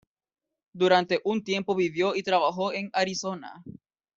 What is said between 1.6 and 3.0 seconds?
vivió y trabajó en